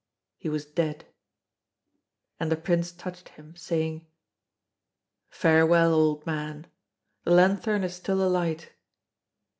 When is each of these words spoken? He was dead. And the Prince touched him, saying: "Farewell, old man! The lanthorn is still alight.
He 0.39 0.49
was 0.49 0.65
dead. 0.65 1.05
And 2.39 2.51
the 2.51 2.55
Prince 2.55 2.91
touched 2.91 3.29
him, 3.29 3.55
saying: 3.55 4.07
"Farewell, 5.29 5.93
old 5.93 6.25
man! 6.25 6.65
The 7.23 7.29
lanthorn 7.29 7.83
is 7.83 7.97
still 7.97 8.23
alight. 8.23 8.71